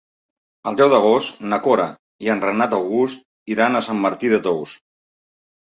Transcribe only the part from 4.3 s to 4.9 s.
de Tous.